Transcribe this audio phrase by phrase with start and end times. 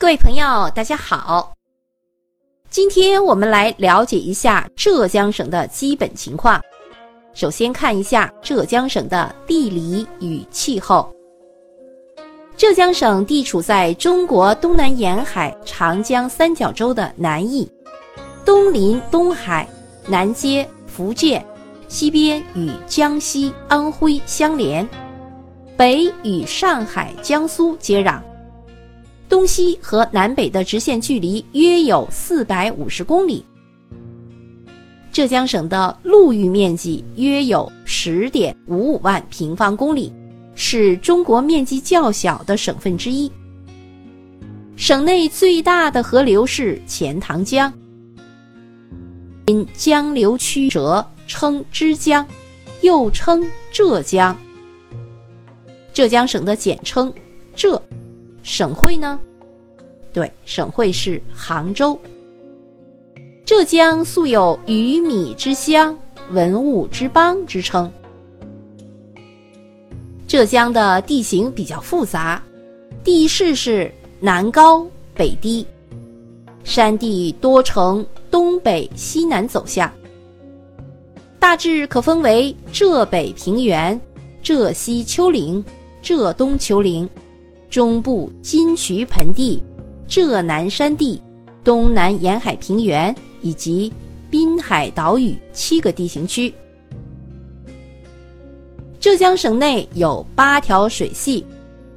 [0.00, 1.52] 各位朋友，大家好。
[2.70, 6.58] 今天我们来了解一下浙江省的基本情况。
[7.34, 11.14] 首先看一下浙江省的地理与气候。
[12.56, 17.70] 浙江省地处在中国东南沿海长江三角洲的南翼，
[18.42, 19.68] 东临东海，
[20.06, 21.44] 南接福建，
[21.88, 24.88] 西边与江西、安徽相连，
[25.76, 28.18] 北与上海、江苏接壤。
[29.30, 33.44] 东西和南北的直线距离约有四百五十公里。
[35.12, 40.12] 浙江省的陆域面积约有十点五五万平方公里，
[40.56, 43.30] 是中国面积较小的省份之一。
[44.74, 47.72] 省内最大的河流是钱塘江，
[49.46, 52.26] 因江流曲折，称之江，
[52.80, 54.36] 又称浙江。
[55.92, 57.12] 浙江省的简称
[57.54, 57.80] 浙。
[58.42, 59.20] 省会呢？
[60.12, 61.98] 对，省会是杭州。
[63.44, 65.96] 浙江素有“鱼米之乡
[66.30, 67.90] ”“文物之邦”之称。
[70.26, 72.42] 浙江的地形比较复杂，
[73.02, 75.66] 地势是南高北低，
[76.62, 79.92] 山地多呈东北西南走向，
[81.38, 84.00] 大致可分为浙北平原、
[84.42, 85.64] 浙西丘陵、
[86.02, 87.08] 浙东丘陵。
[87.68, 89.62] 中部金渠盆地、
[90.10, 91.22] 浙南山地、
[91.62, 93.92] 东南沿海平原以及
[94.28, 96.52] 滨海岛屿七个地形区。
[98.98, 101.46] 浙江省内有八条水系，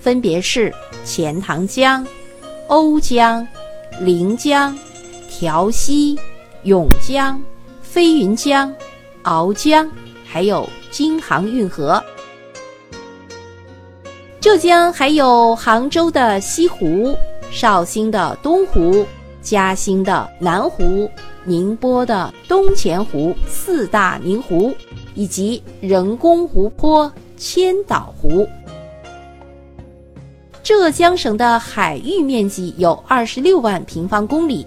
[0.00, 2.04] 分别是钱塘江、
[2.66, 3.46] 瓯江、
[4.00, 4.76] 临江、
[5.28, 6.18] 调溪、
[6.64, 7.40] 甬江、
[7.80, 8.74] 飞云江、
[9.22, 9.88] 鳌江，
[10.26, 12.02] 还有京杭运河。
[14.40, 17.16] 浙江还有杭州的西湖、
[17.50, 19.04] 绍兴的东湖、
[19.42, 21.10] 嘉兴的南湖、
[21.44, 24.72] 宁波的东钱湖四大名湖，
[25.14, 28.46] 以及人工湖泊千岛湖。
[30.62, 34.64] 浙江省的海域面积有二十六万平方公里，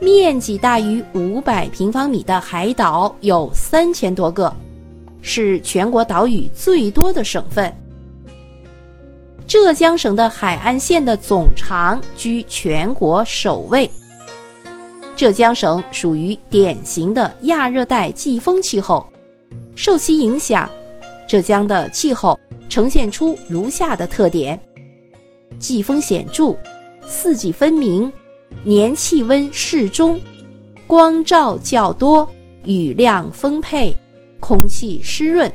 [0.00, 4.52] 面积大于五百平方米的海岛有三千多个，
[5.22, 7.72] 是全国岛屿最多的省份。
[9.50, 13.90] 浙江省的海岸线的总长居全国首位。
[15.16, 19.04] 浙江省属于典型的亚热带季风气候，
[19.74, 20.70] 受其影响，
[21.26, 24.56] 浙江的气候呈现出如下的特点：
[25.58, 26.56] 季风显著，
[27.04, 28.10] 四季分明，
[28.62, 30.20] 年气温适中，
[30.86, 32.24] 光照较多，
[32.62, 33.92] 雨量丰沛，
[34.38, 35.52] 空气湿润，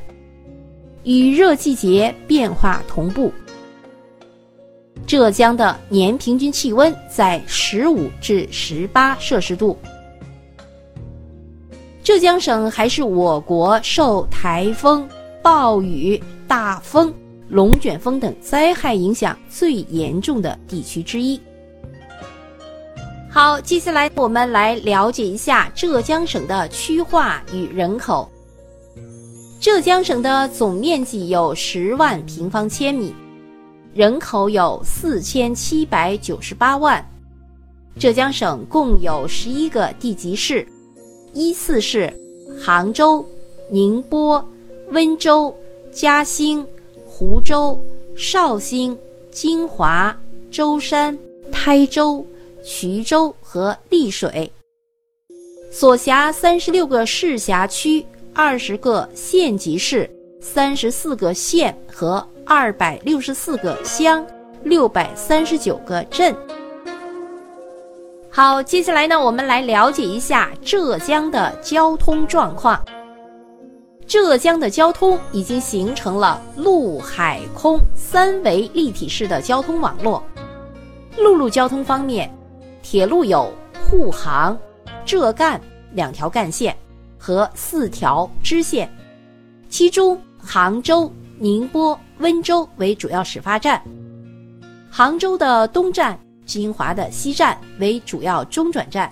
[1.05, 3.31] 与热季节变化同步。
[5.07, 9.77] 浙江的年平均气温在十五至十八摄氏度。
[12.03, 15.07] 浙江省还是我国受台风、
[15.41, 17.13] 暴雨、大风、
[17.49, 21.39] 龙卷风等灾害影响最严重的地区之一。
[23.29, 28.29] 好，接下来我们来了解一下浙江省的区划与人口。
[29.59, 33.13] 浙江省的总面积有十万平方千米。
[33.95, 37.01] 人口有四千七百九十八万，
[37.97, 40.67] 浙江省共有十一个地级市，
[41.33, 42.13] 依次是
[42.61, 43.25] 杭州、
[43.71, 44.45] 宁波、
[44.89, 45.55] 温州、
[45.93, 46.67] 嘉兴、
[47.07, 47.79] 湖州、
[48.17, 48.97] 绍兴、
[49.31, 50.13] 金华、
[50.51, 51.17] 舟山、
[51.49, 52.27] 台州、
[52.65, 54.51] 衢州和丽水，
[55.71, 60.09] 所辖三十六个市辖区、二十个县级市、
[60.41, 62.27] 三十四个县和。
[62.47, 64.23] 二百六十四个乡，
[64.63, 66.35] 六百三十九个镇。
[68.29, 72.79] 好，接下来呢，我们来了解一下浙江的交通状况。
[74.05, 80.23] 浙江的交通已经形成了陆海空三维立体式的交通网络。
[81.17, 82.31] 陆路交通方面，
[82.83, 83.51] 铁路有
[83.89, 84.55] 沪杭、
[85.03, 85.59] 浙赣
[85.93, 86.75] 两条干线
[87.17, 88.87] 和四条支线，
[89.67, 91.11] 其中杭州。
[91.37, 93.81] 宁波、温州为主要始发站，
[94.89, 99.11] 杭州的东站、金华的西站为主要中转站。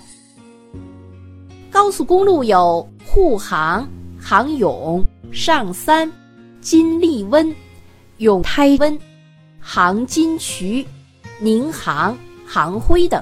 [1.69, 3.85] 高速公路有沪杭、
[4.17, 5.03] 杭甬、
[5.33, 6.09] 上三、
[6.61, 7.53] 金利温、
[8.17, 8.97] 永泰温、
[9.59, 10.85] 杭金衢、
[11.39, 13.21] 宁杭、杭徽等。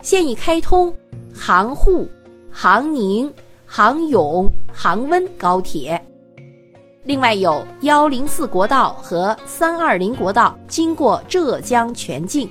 [0.00, 0.92] 现已开通
[1.32, 2.08] 杭沪、
[2.50, 3.32] 杭宁、
[3.64, 6.04] 杭甬、杭温高铁。
[7.04, 12.48] 另外有幺零四国道和三二零国道经过浙江全境。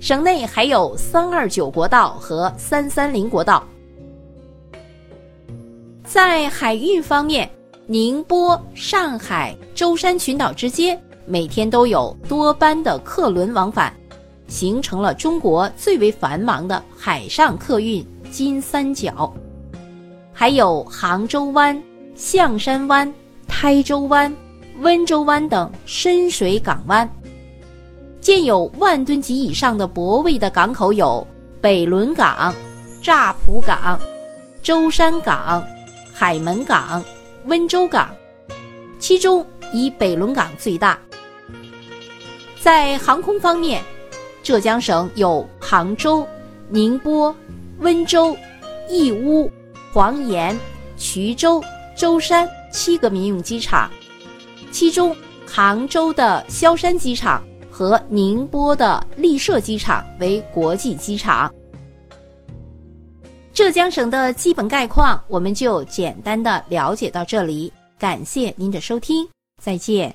[0.00, 3.64] 省内还有三二九国道和三三零国道。
[6.02, 7.48] 在海运方面，
[7.86, 13.94] 宁波、上海、舟山群岛之间每天都有多班的客轮往返，
[14.48, 19.32] 形成了中国最为繁忙的海上客运金三角。
[20.32, 21.80] 还有杭州湾、
[22.14, 23.12] 象山湾、
[23.60, 24.32] 台州湾、
[24.82, 27.10] 温州湾等深水港湾。
[28.20, 31.26] 建有万吨级以上的泊位的港口有
[31.60, 32.54] 北仑港、
[33.02, 33.98] 乍浦港、
[34.62, 35.60] 舟山港。
[36.14, 37.02] 海门港、
[37.46, 38.08] 温州港，
[39.00, 40.96] 其中以北仑港最大。
[42.60, 43.82] 在航空方面，
[44.40, 46.24] 浙江省有杭州、
[46.68, 47.34] 宁波、
[47.80, 48.36] 温州、
[48.88, 49.50] 义乌、
[49.92, 50.56] 黄岩、
[50.96, 51.60] 衢州、
[51.96, 53.90] 舟山七个民用机场，
[54.70, 55.16] 其中
[55.46, 61.52] 杭州的萧山机场和宁波的丽舍机场为国际机场。
[63.52, 67.72] 浙江省的基本概况，我们就简单的了解到这里。
[67.98, 69.28] 感谢您的收听，
[69.60, 70.14] 再见。